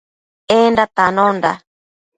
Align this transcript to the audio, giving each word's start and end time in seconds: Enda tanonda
Enda 0.59 0.85
tanonda 0.95 1.51